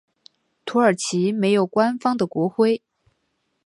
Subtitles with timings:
[0.65, 2.81] 土耳其没有官方的国徽。